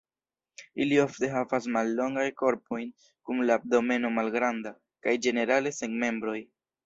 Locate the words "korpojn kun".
2.41-3.45